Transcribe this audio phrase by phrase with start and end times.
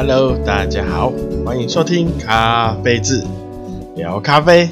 [0.00, 1.12] Hello，大家好，
[1.44, 3.24] 欢迎收听咖啡志
[3.96, 4.70] 聊咖啡。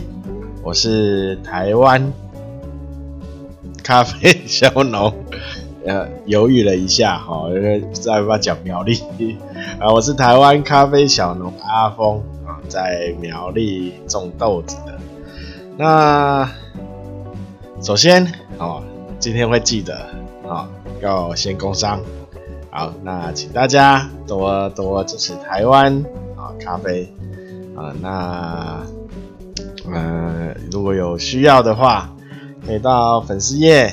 [0.63, 2.13] 我是台湾
[3.83, 5.13] 咖啡小农，
[5.85, 9.03] 呃，犹豫了一下哈，因为不知道要不要讲苗栗
[9.81, 9.93] 啊。
[9.93, 14.97] 我是台湾咖啡小农阿峰啊，在苗栗种豆子的。
[15.77, 16.49] 那
[17.83, 18.25] 首先
[18.59, 18.81] 哦，
[19.19, 20.07] 今天会记得
[20.49, 20.69] 啊，
[21.03, 22.01] 要先工商。
[22.77, 26.05] 好，那请大家多多支持台湾
[26.37, 27.11] 啊咖啡
[27.75, 27.91] 啊。
[28.03, 28.83] 那
[29.91, 32.11] 呃，如果有需要的话，
[32.67, 33.87] 可以到粉丝页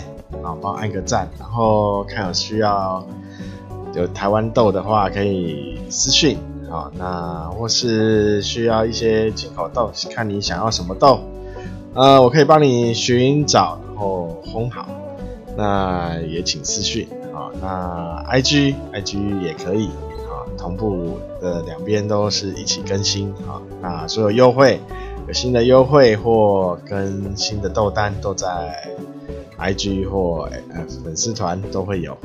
[0.43, 3.07] 啊帮我按个赞，然后看有需要
[3.93, 6.37] 有台湾豆的话，可以私讯
[6.69, 6.91] 啊。
[6.97, 11.21] 那或是需要一些进口豆，看你想要什么豆，
[11.93, 14.85] 呃，我可以帮你寻找，然后烘好。
[15.55, 17.07] 那也请私讯
[17.61, 19.87] 那 IG IG 也可以
[20.29, 23.61] 啊，同步的两边都是一起更新啊。
[23.81, 24.79] 那所有优惠，
[25.27, 28.47] 有新的优惠或更新的豆单都在
[29.59, 32.17] IG 或呃粉丝团都会有。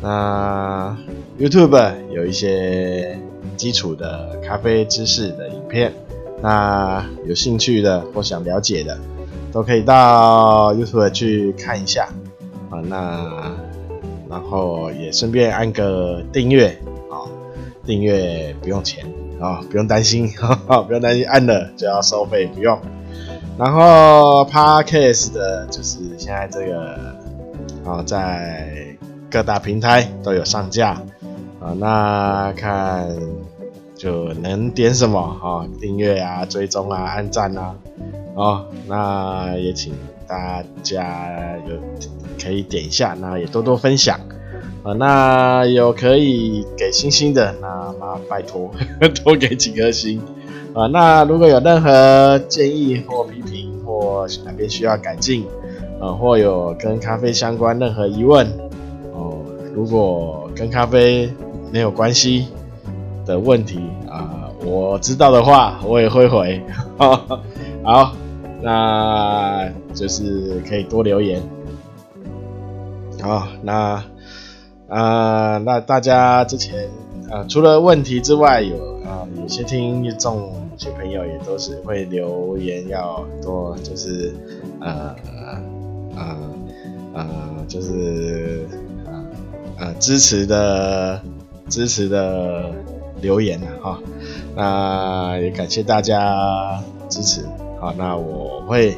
[0.00, 0.96] 那
[1.38, 3.18] YouTube 有一些
[3.56, 5.92] 基础的咖啡知识的影片，
[6.42, 8.98] 那有兴趣的或想了解的，
[9.52, 12.08] 都可以到 YouTube 去看一下。
[12.70, 13.54] 啊，那
[14.42, 16.68] 然后也顺便按个订阅
[17.10, 17.24] 啊，
[17.86, 19.06] 订阅不用钱
[19.40, 20.28] 啊，不用担心，
[20.86, 22.78] 不用担心按了就要收费，不用。
[23.56, 26.96] 然后 Podcast 的就是现在这个
[27.84, 28.96] 啊，在
[29.30, 31.00] 各大平台都有上架
[31.60, 33.08] 啊，那看
[33.94, 37.74] 就能点什么啊，订阅啊，追踪啊，按赞啊，
[38.34, 39.94] 哦，那也请
[40.32, 41.76] 大家有。
[42.42, 44.18] 可以点一下，那也多多分享
[44.82, 44.92] 啊。
[44.94, 48.68] 那有可以给星星的，那麻拜托
[49.22, 50.20] 多给几颗星
[50.74, 50.88] 啊。
[50.88, 55.46] 那如果有任何建议或批评，或哪边需要改进
[56.00, 58.44] 啊，或有跟咖啡相关任何疑问
[59.12, 59.38] 哦，
[59.72, 61.30] 如果跟咖啡
[61.70, 62.48] 没有关系
[63.24, 63.78] 的问题
[64.08, 66.60] 啊，我知道的话，我也会回。
[67.84, 68.16] 好，
[68.62, 71.42] 那就是可以多留言。
[73.20, 74.04] 好，那
[74.88, 76.88] 啊、那大家之前
[77.30, 80.36] 啊、除了问题之外，有啊、有些听众、
[80.70, 84.34] 有些朋友也都是会留言，要多就是
[84.80, 85.14] 呃
[86.14, 86.40] 呃
[87.14, 87.26] 呃，
[87.68, 88.66] 就是
[89.06, 89.24] 呃
[89.78, 91.20] 呃支持的
[91.68, 92.70] 支持的
[93.22, 93.98] 留言哈，
[94.54, 97.42] 那也感谢大家支持，
[97.82, 98.96] 好，那我会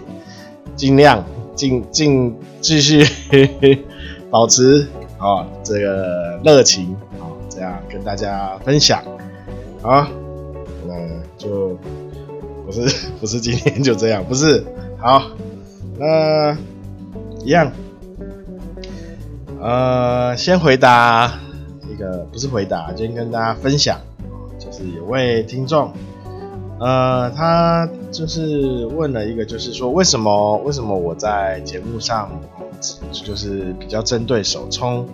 [0.76, 1.24] 尽量
[1.54, 3.02] 尽尽继续。
[4.30, 4.86] 保持
[5.16, 9.00] 啊，这个热情啊，这样跟大家分享
[9.80, 10.08] 好，
[10.88, 10.92] 那
[11.38, 11.78] 就
[12.66, 12.80] 不是
[13.20, 14.64] 不是今天就这样，不是
[14.98, 15.22] 好，
[15.96, 16.52] 那
[17.44, 17.70] 一样，
[19.60, 21.32] 呃，先回答
[21.88, 24.00] 一个不是回答，先跟大家分享，
[24.58, 25.92] 就是有位听众，
[26.80, 32.30] 呃，他就是问了一个，就是说为什么为什么我在节目上。
[33.10, 35.06] 就是比较针对手冲，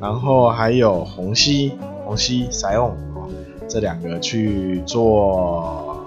[0.00, 1.70] 然后还有虹吸、
[2.04, 3.28] 虹吸、Saion 哦，
[3.68, 6.04] 这两个去做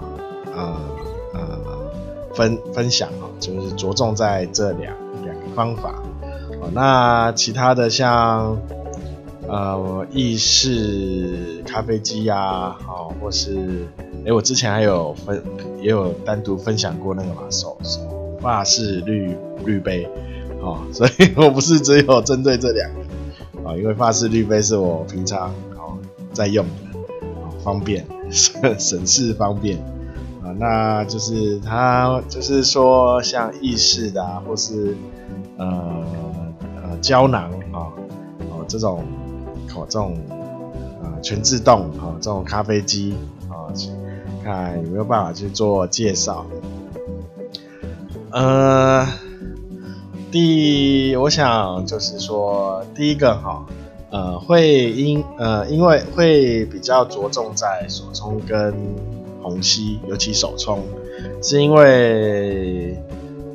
[0.54, 0.76] 呃
[1.32, 1.40] 呃
[2.34, 5.94] 分分享啊，就是着重在这两两个方法
[6.60, 6.68] 哦。
[6.74, 8.58] 那其他的像
[9.48, 13.86] 呃意式咖啡机呀，哦，或是
[14.26, 15.42] 哎，我之前还有分
[15.80, 18.00] 也有单独分享过那个嘛手手
[18.40, 20.08] 法式滤滤杯。
[20.58, 25.96] 哦，所以我不是只有针对这两个啊，因为法式滤杯是我平常哦
[26.32, 29.78] 在用的，哦方便省省事方便
[30.42, 34.96] 啊，那就是它就是说像意式的啊，或是
[35.58, 36.04] 呃
[36.82, 37.92] 呃胶囊啊
[38.50, 39.04] 哦这种
[39.76, 40.16] 哦这种
[41.02, 43.14] 啊全自动啊这种咖啡机
[43.48, 43.68] 啊，
[44.42, 46.46] 看有没有办法去做介绍，
[48.30, 49.06] 呃。
[50.28, 53.64] 第，我想就是说，第一个哈，
[54.10, 58.74] 呃，会因呃，因为会比较着重在手冲跟
[59.40, 60.82] 虹吸，尤其手冲，
[61.40, 63.00] 是因为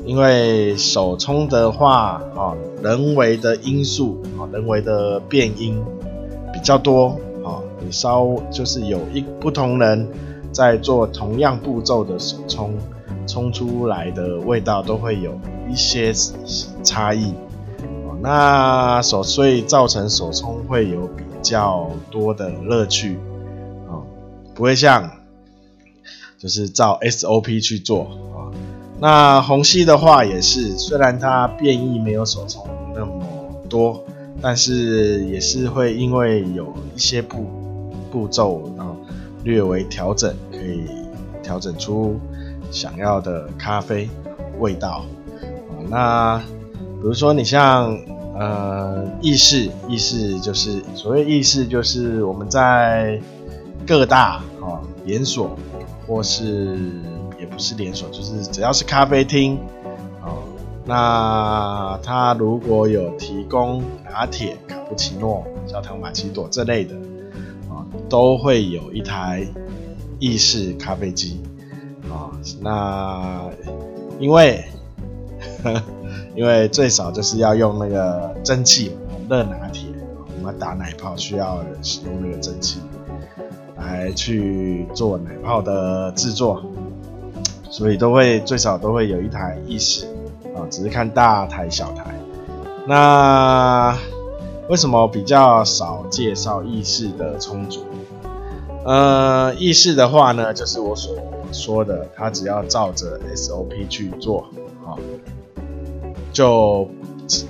[0.05, 6.00] 因为手冲的话，啊，人为的因素啊，人为的变因比
[6.61, 10.07] 较多啊，你稍就是有一不同人
[10.51, 12.73] 在做同样步骤的手冲，
[13.27, 15.39] 冲出来的味道都会有。
[15.69, 16.13] 一些
[16.83, 17.33] 差异，
[18.21, 23.17] 那所所以造成手冲会有比较多的乐趣，
[24.53, 25.09] 不会像
[26.37, 28.01] 就是照 SOP 去做
[28.35, 28.51] 啊。
[28.99, 33.23] 那虹吸的话也是，虽然它变异没有手冲那么
[33.69, 34.03] 多，
[34.41, 37.45] 但是也是会因为有一些步
[38.11, 38.95] 步骤，然后
[39.43, 40.85] 略微调整，可以
[41.43, 42.19] 调整出
[42.71, 44.09] 想要的咖啡
[44.59, 45.05] 味道。
[45.89, 47.97] 那比如说你像
[48.35, 53.19] 呃意式，意式就是所谓意式，就是我们在
[53.85, 55.57] 各大啊连锁
[56.07, 56.77] 或是
[57.39, 59.59] 也不是连锁，就是只要是咖啡厅，
[60.91, 66.93] 那它如果有提供拿铁、卡布奇诺、焦糖玛奇朵这类的
[67.69, 69.47] 啊，都会有一台
[70.19, 71.41] 意式咖啡机
[72.09, 72.27] 啊。
[72.59, 73.49] 那
[74.19, 74.65] 因为
[76.35, 78.91] 因为最少就是要用那个蒸汽
[79.29, 79.87] 热拿铁，
[80.37, 82.81] 我们打奶泡需要使用那个蒸汽
[83.77, 86.61] 来去做奶泡的制作，
[87.69, 90.05] 所以都会最少都会有一台意式
[90.69, 92.15] 只是看大台小台。
[92.87, 93.97] 那
[94.69, 97.85] 为什么比较少介绍意式的充足？
[98.83, 101.15] 呃，意式的话呢，就是我所
[101.51, 104.47] 说的，它只要照着 SOP 去做
[104.85, 104.97] 啊。
[106.33, 106.89] 就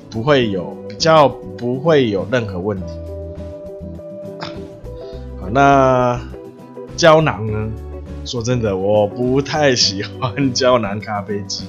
[0.10, 2.94] 不会有比较不会有任何问题。
[5.40, 6.20] 好，那
[6.98, 7.72] 胶囊呢？
[8.26, 11.66] 说真的，我不太喜欢 胶囊咖啡机。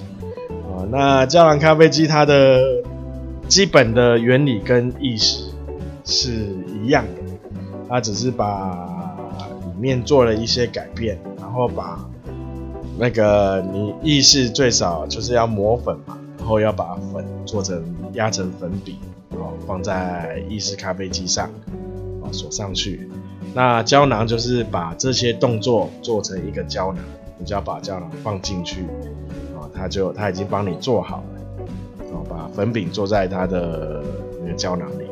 [0.90, 2.60] 那胶囊咖啡机它的
[3.48, 5.50] 基本的原理跟意式
[6.04, 6.30] 是
[6.82, 7.20] 一样的，
[7.88, 9.16] 它只是把
[9.64, 11.98] 里面做了一些改变，然后把
[12.98, 16.18] 那个你意式最少就是要磨粉嘛。
[16.38, 17.80] 然后要把粉做成
[18.14, 18.96] 压成粉饼，
[19.30, 21.48] 然后放在意式咖啡机上，
[22.20, 23.08] 啊锁上去。
[23.54, 27.04] 那胶囊就是把这些动作做成一个胶囊，
[27.38, 28.84] 你就要把胶囊放进去，
[29.82, 31.66] 它就它已经帮你做好了，
[32.08, 34.00] 然后把粉饼做在它的
[34.40, 35.04] 那个胶囊里，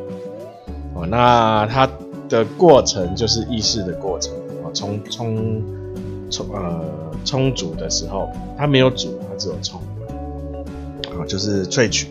[0.93, 1.85] 哦，那它
[2.29, 4.33] 的过程就是意式的过程，
[4.63, 5.61] 啊，冲冲
[6.29, 6.85] 冲呃
[7.25, 9.81] 冲煮的时候，它没有煮，它只有冲。
[11.19, 12.07] 啊，就是萃取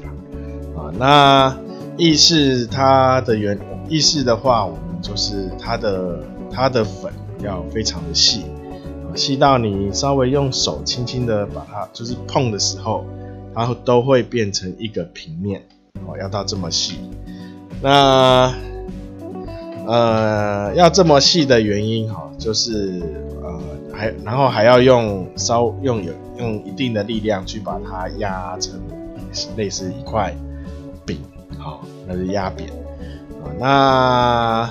[0.76, 1.56] 啊，那
[1.96, 3.58] 意式它的原
[3.88, 6.22] 意式的话，我们就是它的
[6.52, 7.10] 它的粉
[7.42, 8.44] 要非常的细。
[9.10, 13.04] 啊，细到你稍微用手轻轻的把它就是碰的时候，
[13.54, 15.62] 它都会变成一个平面
[16.06, 16.98] 哦，要到这么细。
[17.82, 18.54] 那
[19.86, 23.02] 呃，要这么细的原因哈，就是
[23.42, 23.60] 呃
[23.92, 28.80] 还然后还要用稍用有用一定的力量去把它压成。
[29.56, 30.34] 类似一块
[31.06, 31.20] 饼，
[31.56, 32.68] 好，那是压扁
[33.40, 33.46] 啊。
[33.60, 34.70] 那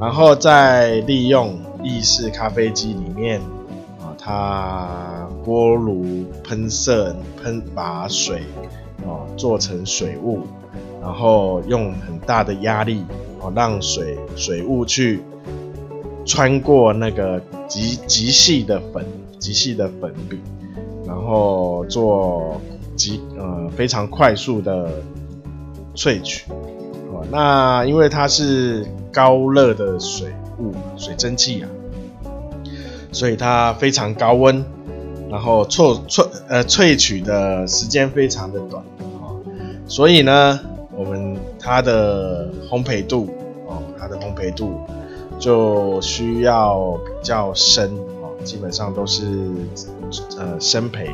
[0.00, 3.40] 然后再利用意式咖啡机里面，
[4.20, 8.42] 它锅炉喷射喷把水
[9.04, 10.40] 哦做成水雾，
[11.00, 13.04] 然后用很大的压力
[13.40, 15.22] 哦让水水雾去
[16.26, 19.04] 穿过那个极极细的粉
[19.38, 20.38] 极细的粉饼，
[21.06, 22.60] 然后做。
[22.96, 24.90] 极呃非常快速的
[25.94, 26.44] 萃取，
[27.10, 30.28] 哦，那因为它是高热的水
[30.58, 31.68] 雾水蒸气啊，
[33.12, 34.64] 所以它非常高温，
[35.28, 38.82] 然后萃萃呃萃取的时间非常的短，
[39.20, 39.40] 哦，
[39.86, 40.60] 所以呢，
[40.96, 43.28] 我们它的烘焙度
[43.66, 44.80] 哦，它的烘焙度
[45.38, 47.90] 就需要比较深
[48.22, 49.24] 哦，基本上都是
[50.38, 51.08] 呃深焙。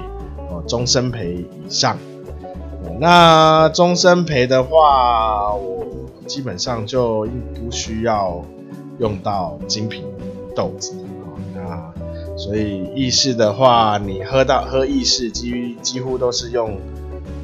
[0.66, 1.98] 中深焙以上，
[2.98, 5.84] 那中深焙的话，我
[6.26, 8.42] 基本上就不需要
[8.98, 10.02] 用到精品
[10.56, 10.94] 豆子。
[11.66, 11.92] 啊
[12.36, 16.78] 所以意式的话，你喝到喝意式，几几乎都是用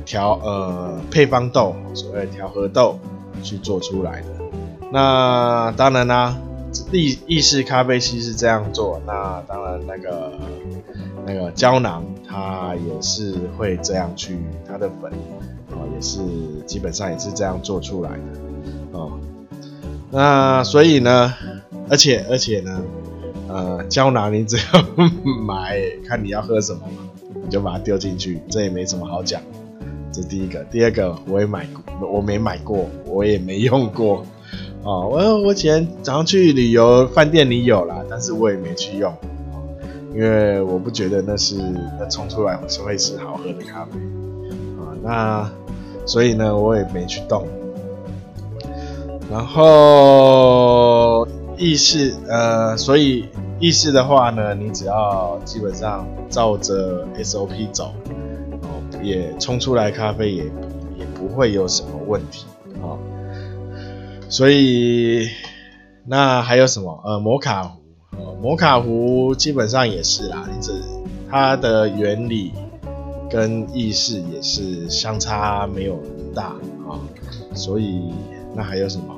[0.05, 2.99] 调呃配方豆，所谓调和豆
[3.43, 4.27] 去做出来的。
[4.93, 6.37] 那当然啦，
[6.93, 10.33] 意意式咖啡机是这样做，那当然那个。
[11.25, 14.37] 那个胶囊，它也是会这样去，
[14.67, 15.13] 它的粉
[15.71, 16.19] 哦，也是
[16.67, 19.13] 基本上也是这样做出来的哦。
[20.11, 21.33] 那所以呢，
[21.89, 22.83] 而且而且呢，
[23.53, 24.63] 呃，胶囊你只要
[25.47, 27.11] 买，看你要喝什么嘛，
[27.45, 29.43] 你就把它丢进去，这也没什么好讲。
[30.11, 34.25] 这第一个，第二个我也买过，我没买过，我也没用过。
[34.85, 39.15] 哦，我我以前早上去旅游，饭店里有啦，但是我也没去用。
[40.15, 41.57] 因为我不觉得那是
[41.99, 43.99] 那冲出来是会是好喝的咖啡
[44.79, 45.51] 啊，那
[46.07, 47.47] 所以呢，我也没去动。
[49.31, 53.29] 然后意式呃，所以
[53.61, 57.93] 意式的话呢，你只要基本上照着 SOP 走，
[58.63, 60.45] 哦，也冲出来咖啡也
[60.99, 62.47] 也不会有什么问题
[62.81, 62.99] 哦。
[64.29, 65.29] 所以
[66.07, 67.01] 那还有什么？
[67.05, 67.81] 呃，摩卡壶，
[68.13, 70.73] 呃，摩卡壶基本上也是啦，一直
[71.31, 72.53] 它的原理
[73.31, 76.57] 跟意式也是相差没有很大啊，
[76.89, 77.01] 哦。
[77.55, 78.11] 所以
[78.55, 79.15] 那还有什么？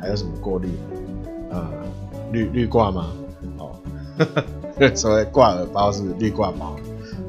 [0.00, 0.68] 还有什么过滤？
[1.52, 1.70] 啊，
[2.32, 3.06] 绿绿挂吗？
[3.58, 3.70] 哦
[4.94, 6.74] 所谓挂耳包是绿挂包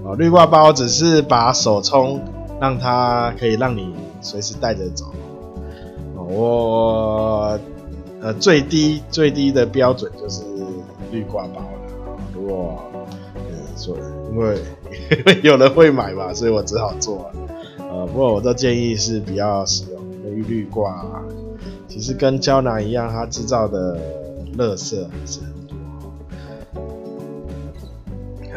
[0.03, 2.21] 哦，绿挂包只是把手冲，
[2.59, 5.05] 让它可以让你随时带着走
[6.15, 6.23] 哦。
[6.25, 7.59] 我
[8.21, 10.41] 呃最低最低的标准就是
[11.11, 12.17] 绿挂包了。
[12.33, 12.79] 如果
[13.35, 13.41] 呃
[13.77, 13.95] 说
[14.31, 14.57] 因为
[15.11, 17.31] 因为 有人会买嘛，所以我只好做了。
[17.91, 21.05] 呃，不过我的建议是比较实用，因为滤挂
[21.93, 23.95] 其实跟胶囊一样，它制造的
[24.57, 25.77] 垃圾还是很多。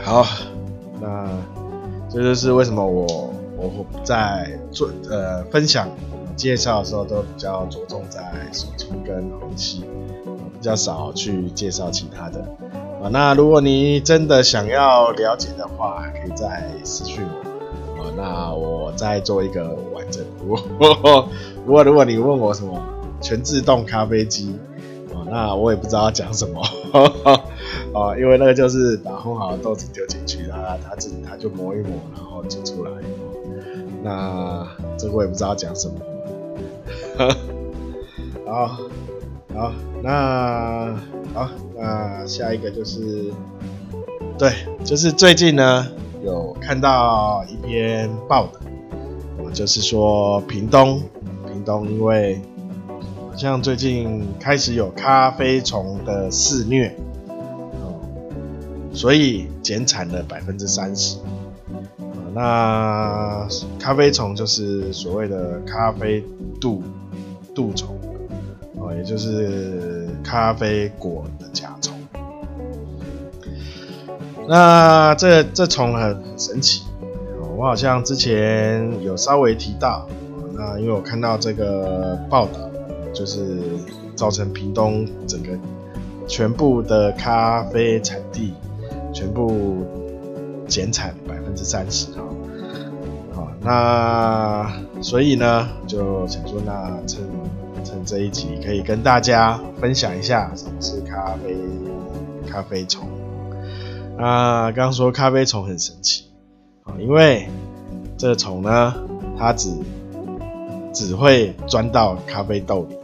[0.02, 0.24] 好，
[1.02, 1.28] 那
[2.08, 3.06] 这就是为什么我
[3.58, 5.86] 我在做呃分享
[6.34, 9.80] 介绍的时候都比较着重在手冲跟虹吸，
[10.24, 12.40] 比较少去介绍其他的
[13.02, 13.10] 啊。
[13.10, 17.22] 那如果你真的想要了解的话，可以再私讯
[17.98, 18.10] 我啊。
[18.16, 20.24] 那我再做一个完整。
[20.40, 20.56] 如
[20.94, 21.28] 果
[21.66, 22.80] 如果如果你问我什么
[23.20, 24.56] 全自动咖啡机
[25.12, 26.60] 哦，那我也不知道讲什么。
[27.92, 32.90] 啊， 因为那个就是把烘好的豆子丢进去，它它自己它就磨一磨，然后就出来。
[34.02, 35.94] 那这个我也不知道讲什么。
[38.46, 38.78] 好，
[39.54, 40.94] 好，那
[41.34, 43.32] 好，那下一个就是，
[44.38, 44.52] 对，
[44.84, 45.88] 就是最近呢
[46.22, 51.02] 有看到一篇报道，就是说屏东，
[51.48, 52.40] 屏东因为
[53.36, 56.88] 像最近开始有咖啡虫的肆虐。
[57.82, 58.00] 哦
[58.94, 61.18] 所以减产了百分之三十。
[62.34, 63.46] 那
[63.78, 66.24] 咖啡虫就是所谓的咖啡
[66.58, 66.80] 蠹
[67.54, 67.98] 蠹虫，
[68.76, 71.94] 哦，也就是咖啡果的甲虫。
[74.48, 76.82] 那这这虫很神奇，
[77.56, 80.08] 我好像之前有稍微提到。
[80.54, 82.65] 那因为我看到这个报道，
[83.16, 83.58] 就是
[84.14, 85.48] 造成屏东整个
[86.28, 88.52] 全部的咖啡产地。
[89.14, 89.82] 全部
[90.68, 92.20] 减产百分之三十啊，
[93.32, 94.70] 好，那
[95.00, 97.24] 所以呢，就想说，那趁
[97.82, 101.56] 趁这一集可以跟大家分享一下什么是咖啡
[102.46, 103.08] 咖啡虫。
[104.18, 106.26] 那刚刚说咖啡虫很神奇
[106.82, 107.48] 啊，因为
[108.18, 108.92] 这个虫呢，
[109.38, 109.72] 它只
[110.92, 112.96] 只会钻到咖啡豆里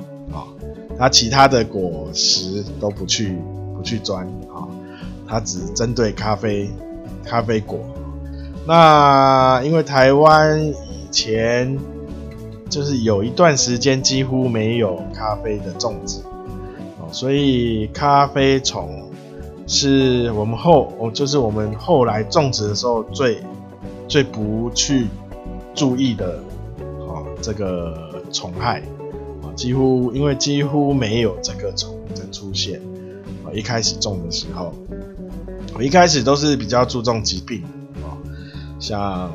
[1.02, 3.37] 啊，它其他的果实都不去
[3.76, 4.71] 不去钻啊。
[5.26, 6.71] 它只针对咖啡、
[7.25, 7.80] 咖啡果。
[8.64, 11.76] 那因为台湾以前
[12.68, 16.21] 就是有一段时间几乎没有咖啡的种植，
[17.00, 19.11] 哦，所以咖啡虫
[19.66, 23.42] 是我们后，哦，就是我们后来种植的时候最
[24.06, 25.09] 最不去
[25.75, 26.38] 注意的，
[27.00, 28.80] 哦，这个虫害，
[29.54, 32.80] 几乎因为几乎没有这个虫的出现，
[33.44, 34.75] 啊，一开始种的时候。
[35.75, 37.62] 我一开始都是比较注重疾病
[38.02, 38.12] 啊，
[38.78, 39.32] 像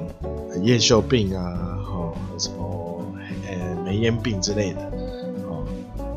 [0.62, 1.58] 叶锈病啊，
[1.88, 3.02] 哦，什么
[3.48, 4.82] 呃霉烟病之类的
[5.50, 5.66] 哦。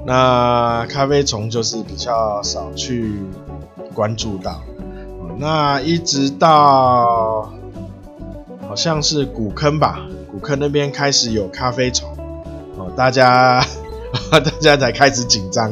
[0.04, 3.14] 那咖啡虫就是比较少去
[3.94, 4.60] 关注到。
[5.38, 7.50] 那一直到
[8.68, 12.14] 好像是古坑吧，古坑那边开始有咖啡虫
[12.76, 13.64] 哦，大家
[14.30, 15.70] 大家才开始紧张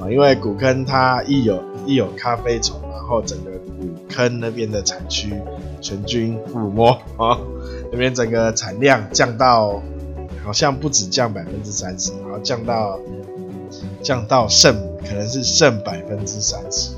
[0.00, 3.94] 啊，因为古坑它一有一有咖啡虫，然后整个古。
[4.06, 5.34] 坑那边的产区
[5.80, 7.36] 全军覆没啊！
[7.90, 9.82] 那边整个产量降到
[10.44, 12.96] 好像不止降百分之三十，然后降到
[14.00, 16.94] 降到剩可能是剩百分之三十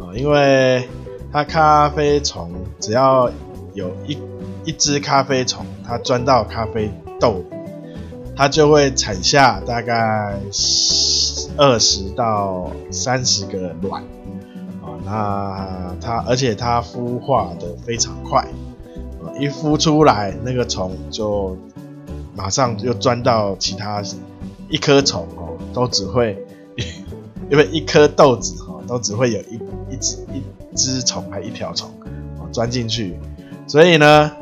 [0.00, 0.10] 啊！
[0.16, 0.88] 因为
[1.32, 2.50] 它咖啡虫
[2.80, 3.30] 只要
[3.74, 4.18] 有一
[4.64, 7.59] 一只咖啡虫，它钻到咖啡豆里，
[8.36, 10.38] 它就会产下大概
[11.56, 14.02] 二十到三十个卵。
[14.82, 18.46] 啊那它，而且它孵化的非常快，
[19.38, 21.56] 一孵出来，那个虫就
[22.34, 24.02] 马上就钻到其他
[24.68, 26.42] 一颗虫哦，都只会
[27.50, 29.54] 因为一颗豆子哦，都只会有一
[29.90, 30.42] 一只一
[30.76, 31.90] 只虫还一条虫
[32.38, 33.18] 哦钻进去，
[33.66, 34.32] 所以呢，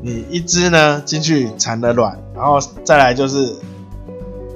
[0.00, 3.56] 你一只呢进去产了卵，然后再来就是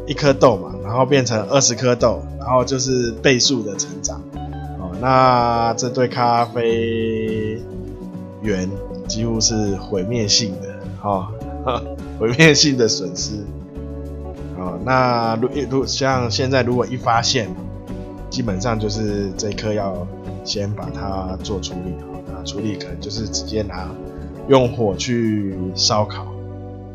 [0.06, 4.20] 一颗豆嘛，然后变成二十颗豆，然后就是倍数的成长。
[4.78, 7.60] 哦那这对咖啡
[8.40, 8.70] 园
[9.08, 11.32] 几乎是毁灭性的，哈，
[12.20, 13.44] 毁灭性的损失。
[14.56, 17.52] 哦，那如如像现在如果一发现，
[18.30, 20.06] 基本上就是这颗要
[20.44, 21.94] 先把它做处理，
[22.32, 23.88] 那处理可能就是直接拿
[24.48, 26.24] 用火去烧烤，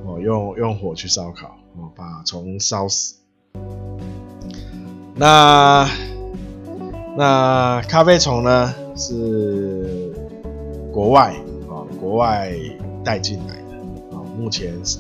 [0.06, 3.16] 哦，用用火去烧烤，哦，把虫烧死。
[5.16, 5.90] 那
[7.18, 10.14] 那咖啡虫呢是
[10.92, 11.34] 国外
[11.70, 12.52] 啊，国外
[13.04, 15.00] 带进来的啊，目前是。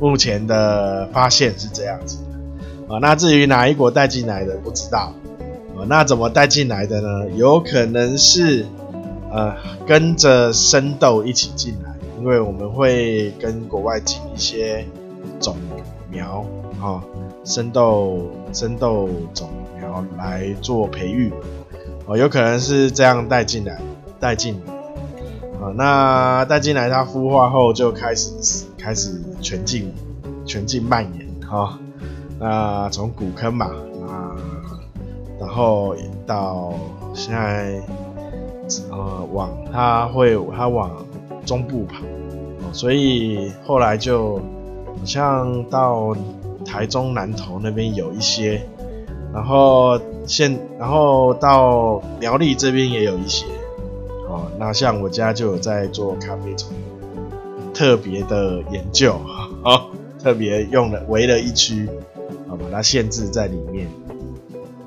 [0.00, 5.12] 目前的发现是这样子的啊，那至于哪一国带进来的不知道
[5.76, 7.28] 啊，那怎么带进来的呢？
[7.34, 8.64] 有可能是
[9.32, 9.56] 呃
[9.88, 11.87] 跟着生豆一起进来，
[12.18, 14.84] 因为我们会跟国外进一些
[15.40, 15.56] 种
[16.10, 16.44] 苗
[16.80, 17.02] 啊，
[17.44, 19.48] 生豆生豆种
[19.78, 21.32] 苗来做培育
[22.06, 23.80] 哦，有可能是这样带进来
[24.20, 24.60] 带进
[25.60, 28.64] 啊，那带进来它孵化后就开始。
[28.80, 29.92] 开始全境
[30.46, 31.78] 全境蔓延哈，
[32.38, 33.66] 那从古坑嘛
[34.06, 34.32] 啊，
[35.38, 35.94] 然后
[36.26, 36.72] 到
[37.12, 37.82] 现在
[38.90, 40.90] 呃往它会它往
[41.48, 42.04] 中部跑，
[42.74, 46.14] 所以后来就好像到
[46.62, 48.60] 台中南投那边有一些，
[49.32, 53.46] 然后现然后到苗栗这边也有一些，
[54.28, 56.70] 哦，那像我家就有在做咖啡虫。
[57.72, 59.12] 特别的研究
[59.62, 59.86] 啊，
[60.22, 61.88] 特别用了围了一区
[62.48, 63.88] 啊，把它限制在里面。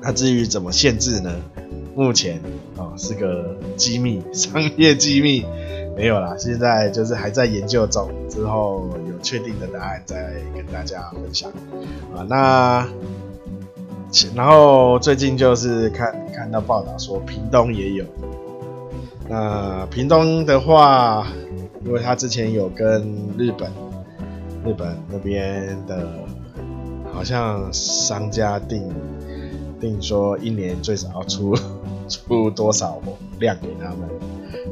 [0.00, 1.34] 那至于怎么限制呢？
[1.94, 2.40] 目前
[2.76, 5.44] 啊是个机密，商业机密，
[5.96, 6.34] 没有啦。
[6.38, 11.50] 现在就是还在研究中，之后有确定的答案再跟大家分享
[12.14, 12.26] 啊。
[12.28, 12.88] 那
[14.34, 18.04] 然后最近就是看看到报道说屏东也有，
[19.28, 21.26] 那屏东的话。
[21.84, 23.02] 因为他之前有跟
[23.36, 23.68] 日本，
[24.64, 26.06] 日本那边的，
[27.12, 28.88] 好像商家定
[29.82, 31.54] 定说一年最少要出
[32.08, 33.00] 出多少
[33.40, 34.08] 量给他们，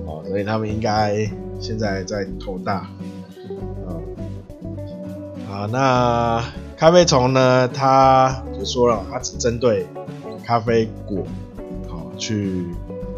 [0.06, 2.88] 哦，所以他们应该现在在头大，
[3.88, 4.00] 嗯，
[5.48, 6.42] 好，那
[6.76, 7.68] 咖啡虫呢？
[7.68, 9.86] 它就说了，它只针对
[10.44, 11.24] 咖啡果，
[11.88, 12.64] 好去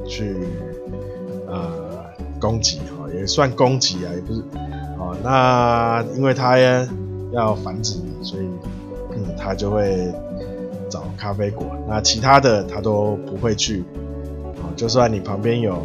[0.06, 0.34] 去
[1.46, 2.04] 呃
[2.40, 2.80] 攻击。
[3.14, 4.40] 也算攻击啊，也不是，
[4.98, 6.56] 哦，那因为它
[7.30, 8.46] 要繁殖，所以
[9.10, 10.10] 嗯，它就会
[11.16, 13.84] 咖啡果，那其他的它都不会去，
[14.56, 15.82] 哦，就算你旁边有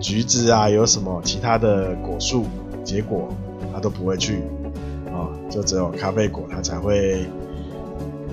[0.00, 2.46] 橘子啊，有什么其他的果树
[2.84, 3.28] 结果，
[3.72, 4.42] 它都不会去，
[5.12, 7.26] 哦，就只有咖啡果它才会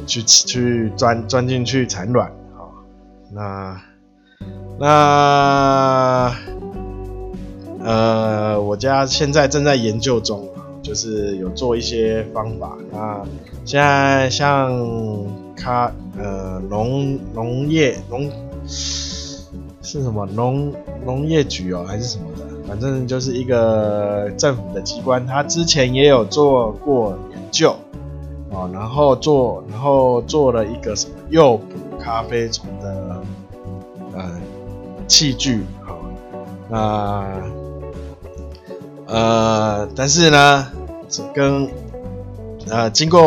[0.05, 2.69] 去去钻钻进去产卵，啊，
[3.31, 3.81] 那
[4.79, 6.35] 那。
[7.87, 10.49] 呃，我家现在正在研究中，
[10.81, 12.75] 就是有做一些方法。
[12.91, 13.23] 那
[13.63, 14.71] 现在像
[15.55, 18.29] 咖呃农农业农
[19.81, 20.73] 是什么农
[21.05, 27.75] 农业局哦还是什么的，反正就是一个政府的机关，他之前也有做过研究
[28.49, 33.21] 哦，然后做然后做了一个什么诱捕咖啡虫的
[34.13, 34.31] 呃
[35.07, 35.97] 器具，好、
[36.69, 37.25] 那。
[39.07, 40.67] 呃，但是呢，
[41.31, 41.69] 跟
[42.67, 43.21] 呃经过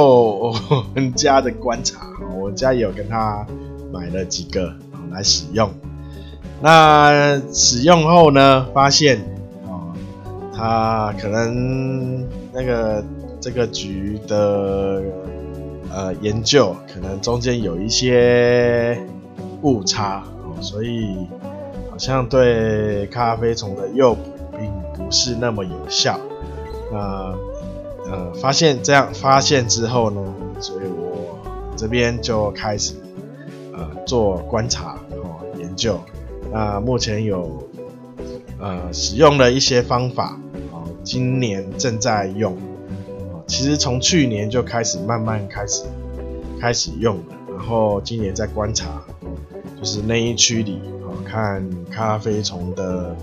[0.50, 0.52] 我
[0.92, 2.07] 们家的观察，
[2.58, 3.46] 家也有跟他
[3.92, 4.74] 买了几个
[5.10, 5.70] 来使用。
[6.60, 9.18] 那使用后呢，发现
[9.66, 9.94] 哦，
[10.54, 13.02] 他可能那个
[13.40, 15.02] 这个局的
[15.94, 19.00] 呃研究，可能中间有一些
[19.62, 20.24] 误差，
[20.60, 21.16] 所以
[21.90, 24.22] 好像对咖啡虫的诱捕
[24.58, 24.68] 并。
[24.98, 26.18] 不是那么有效，
[26.92, 27.32] 那
[28.10, 30.20] 呃发现这样发现之后呢，
[30.60, 31.07] 所以我
[31.78, 32.94] 这边就开始
[33.72, 36.00] 呃做观察哦研究，
[36.52, 37.68] 那目前有
[38.58, 40.36] 呃使用了一些方法
[40.72, 42.52] 哦，今年正在用
[43.32, 45.84] 哦，其实从去年就开始慢慢开始
[46.60, 49.00] 开始用了，然后今年在观察，
[49.78, 53.16] 就是那一区里哦看咖啡虫的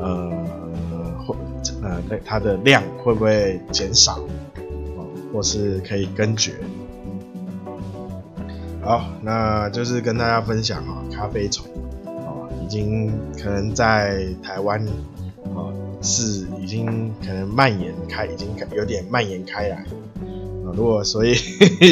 [0.00, 0.32] 呃。
[1.26, 1.34] 会
[1.82, 4.20] 呃，那它的量会不会减少，
[4.96, 6.52] 哦，或是可以根绝？
[8.86, 11.66] 好，那就是跟大家分享啊，咖啡虫，
[12.04, 14.80] 哦，已经可能在台湾，
[15.56, 21.34] 哦，是已经可能蔓延开，已经有点蔓延开来，啊，如果所以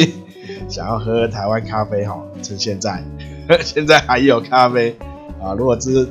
[0.69, 3.03] 想要喝台湾咖啡哈，趁现在，
[3.61, 4.95] 现在还有咖啡
[5.43, 6.07] 啊，如果是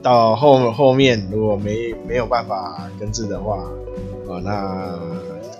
[0.00, 3.56] 到后后面如果没没有办法根治的话，
[4.28, 4.96] 啊，那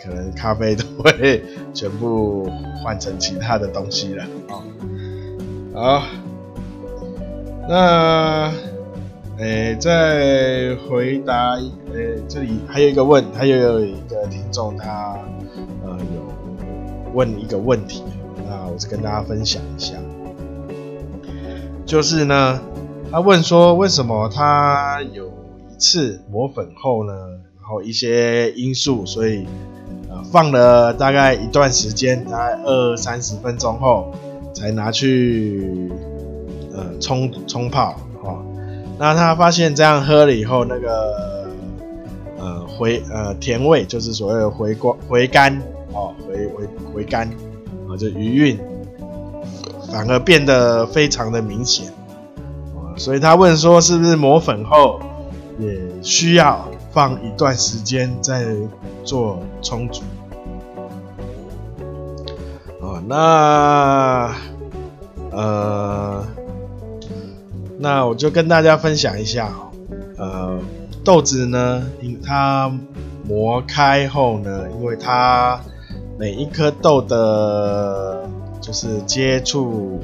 [0.01, 1.43] 可能咖啡都会
[1.75, 2.51] 全部
[2.83, 4.63] 换成其他的东西了啊。
[5.73, 6.03] 好，
[7.69, 8.53] 那
[9.39, 11.55] 诶，再回答
[11.95, 15.17] 诶，这里还有一个问，还有一个听众他
[15.85, 18.03] 呃有问一个问题，
[18.47, 19.95] 那我是跟大家分享一下。
[21.87, 22.61] 就是呢，
[23.11, 27.13] 他问说，为什么他有一次磨粉后呢，
[27.59, 29.80] 然后一些因素，所以呃
[30.33, 34.13] 放了大概一段时间，大概二三十分钟后
[34.55, 35.91] 才拿去
[36.75, 38.45] 呃冲冲泡哦。
[38.99, 41.49] 那他发现这样喝了以后，那个
[42.39, 45.61] 呃回呃甜味，就是所谓的回光回甘
[45.93, 47.29] 哦，回回回甘
[47.89, 48.59] 啊，就余韵。
[49.91, 51.93] 反而变得非常的明显，
[52.97, 55.01] 所以他问说，是不是磨粉后
[55.59, 58.45] 也需要放一段时间再
[59.05, 60.03] 做冲煮？
[62.81, 64.35] 哦，那
[65.31, 66.27] 呃，
[67.79, 69.53] 那我就跟大家分享一下，
[70.17, 70.59] 呃，
[71.05, 71.87] 豆子呢，
[72.25, 72.73] 它
[73.25, 75.61] 磨开后呢，因为它
[76.19, 78.29] 每一颗豆的。
[78.61, 79.99] 就是接触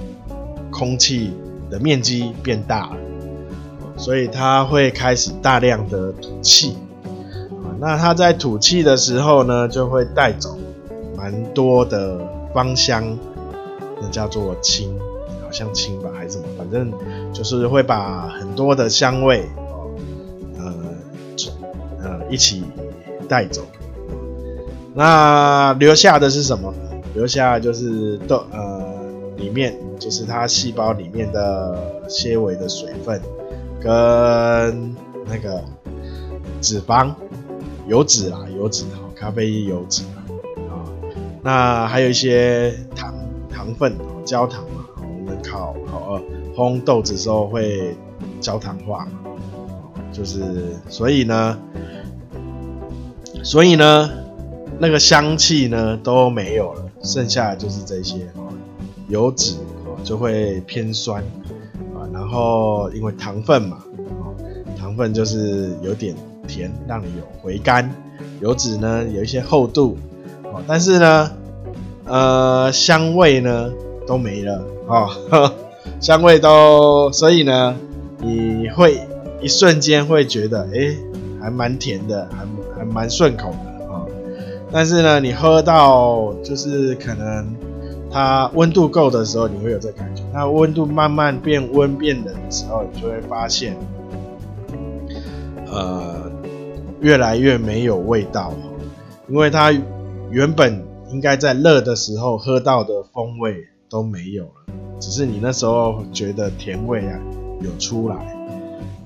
[0.71, 1.31] 空气
[1.71, 2.97] 的面积变大了，
[3.97, 6.77] 所以它会开始大量的吐气。
[7.79, 10.57] 那它在吐气的时候呢，就会带走
[11.17, 12.19] 蛮多的
[12.55, 13.19] 芳香，
[14.01, 14.99] 那叫做氢，
[15.43, 16.91] 好像氢吧，还是什么，反正
[17.33, 19.47] 就是会把很多的香味，
[20.59, 20.75] 呃
[22.03, 22.65] 呃一起
[23.29, 23.63] 带走。
[24.95, 26.73] 那留下的是什么？
[27.15, 28.83] 留下就是豆呃
[29.37, 31.79] 里面就是它细胞里面的
[32.09, 33.21] 纤维的水分
[33.81, 34.95] 跟
[35.27, 35.63] 那个
[36.61, 37.15] 脂肪
[37.87, 40.03] 油脂啊油脂哈咖啡油脂
[40.69, 40.85] 啊
[41.43, 43.15] 那还有一些糖
[43.49, 46.23] 糖分焦糖嘛我们烤烤呃
[46.55, 47.97] 烘豆子的时候会
[48.41, 49.07] 焦糖化
[50.13, 51.59] 就是所以呢
[53.43, 54.11] 所以呢
[54.79, 56.87] 那个香气呢都没有了。
[57.07, 58.29] 剩下的就是这些
[59.09, 59.55] 油脂
[60.03, 61.23] 就会偏酸，
[62.17, 63.77] 然后因为糖分嘛，
[64.79, 66.15] 糖分就是有点
[66.49, 67.91] 甜，让你有回甘。
[68.41, 69.99] 油脂呢有一些厚度，
[70.45, 71.31] 哦但是呢，
[72.07, 73.71] 呃，香味呢
[74.07, 75.09] 都没了啊，
[76.01, 77.77] 香味都，所以呢，
[78.21, 79.01] 你会
[79.43, 80.97] 一瞬间会觉得，哎，
[81.41, 82.47] 还蛮甜的，还
[82.79, 84.07] 还蛮顺口的哦。
[84.73, 87.55] 但是呢，你喝到就是可能
[88.17, 90.23] 它温度够的时候，你会有这感觉。
[90.33, 93.77] 那温度慢慢变温变冷的时候，你就会发现，
[95.71, 96.33] 呃，
[97.03, 98.55] 越来越没有味道，
[99.29, 99.71] 因为它
[100.31, 103.55] 原本应该在热的时候喝到的风味
[103.91, 107.21] 都没有了，只是你那时候觉得甜味啊
[107.61, 108.17] 有出来。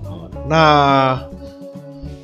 [0.04, 1.20] 好，那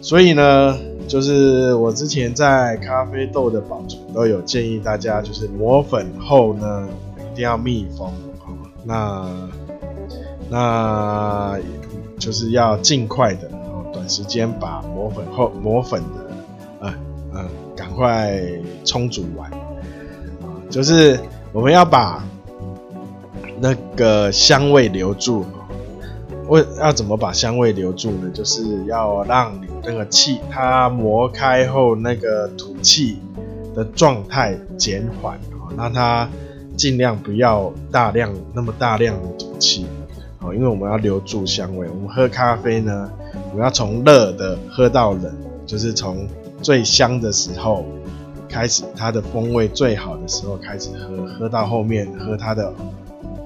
[0.01, 6.89] 所以呢，就是我之前在咖啡豆的保存都有建议大家，就是磨粉后呢，
[7.33, 8.13] 一定要密封，
[8.85, 9.29] 那
[10.51, 11.59] 那
[12.19, 16.31] 就是要尽快的，然后短时间把磨粉后磨粉的，
[16.81, 16.95] 呃
[17.33, 18.41] 呃，赶快
[18.85, 19.51] 冲煮完，
[20.69, 21.19] 就是
[21.53, 22.25] 我们要把
[23.61, 25.45] 那个香味留住。
[26.49, 28.31] 为要怎么把香味留住呢？
[28.33, 33.19] 就是要让你那个气它磨开后那个吐气
[33.75, 35.39] 的状态减缓，
[35.77, 36.29] 让它
[36.77, 39.87] 尽量不要大量那么大量的吐气，
[40.39, 41.89] 好，因为我们要留住香味。
[41.89, 43.11] 我们喝咖啡呢，
[43.51, 45.35] 我们要从热的喝到冷，
[45.67, 46.29] 就是从
[46.63, 47.85] 最香的时候
[48.49, 52.73] 开始，它的风味最好的时候开始喝，喝到后面喝它的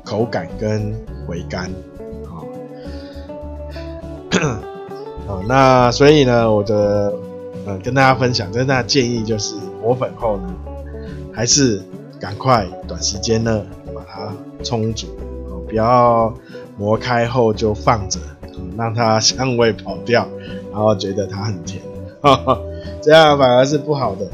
[0.04, 0.94] 口感跟
[1.26, 1.70] 回甘。
[5.46, 7.12] 那所以呢，我的
[7.66, 10.54] 呃跟大家分享，跟大家建议就是磨粉后呢，
[11.32, 11.82] 还是
[12.18, 13.64] 赶快短时间呢
[13.94, 15.06] 把它冲煮，
[15.68, 16.32] 不要
[16.76, 18.18] 磨开后就放着，
[18.76, 20.26] 让它香味跑掉，
[20.72, 21.82] 然后觉得它很甜，
[22.22, 22.62] 呵呵，
[23.02, 24.26] 这样反而是不好的。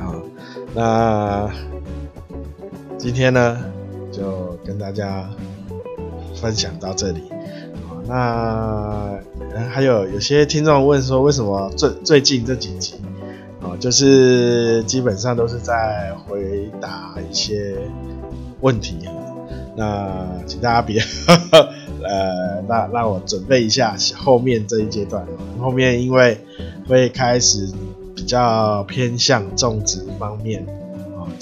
[0.00, 0.14] 好，
[0.74, 1.50] 那
[2.98, 3.58] 今天呢
[4.10, 5.28] 就跟大家
[6.34, 7.22] 分享到这里。
[7.88, 9.18] 好那
[9.70, 12.94] 还有有些听众问说，为什么最最近这几集
[13.60, 17.76] 啊，就是基本上都是在回答一些
[18.60, 18.96] 问题。
[19.74, 21.00] 那请大家别
[22.04, 25.26] 呃，让让我准备一下后面这一阶段。
[25.58, 26.38] 后面因为
[26.86, 27.70] 会开始
[28.14, 30.66] 比较偏向种植方面，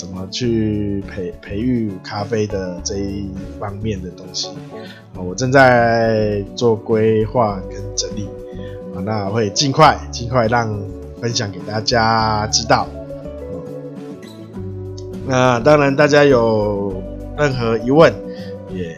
[0.01, 4.49] 怎么去培培育咖啡的这一方面的东西，
[5.15, 8.25] 啊，我正在做规划跟整理，
[8.95, 10.75] 啊，那会尽快尽快让
[11.21, 12.89] 分享给大家知道。
[15.27, 16.95] 那当然，大家有
[17.37, 18.11] 任何疑问，
[18.73, 18.97] 也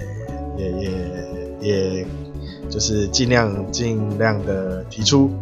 [0.57, 2.07] 也也也，
[2.71, 5.33] 就是尽量尽量的提出，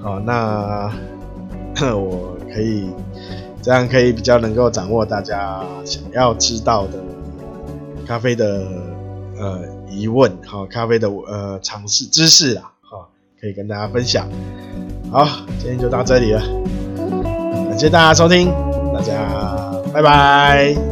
[0.00, 0.88] 好，那
[1.92, 2.88] 我可以
[3.68, 6.92] 这样可以比较能够掌握大家想要知道的
[8.06, 8.66] 咖啡的
[9.38, 14.26] 呃疑问，好，咖啡的呃常识知识啦，好，可以跟大家分享。
[15.12, 15.28] 好，
[15.58, 16.40] 今天就到这里了，
[17.68, 18.50] 感谢大家收听，
[18.94, 19.14] 大家。
[19.92, 20.87] 拜拜。